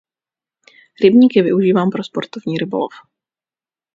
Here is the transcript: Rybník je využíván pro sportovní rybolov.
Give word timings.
Rybník 1.01 1.35
je 1.35 1.43
využíván 1.43 1.89
pro 1.89 2.03
sportovní 2.03 2.57
rybolov. 2.57 2.91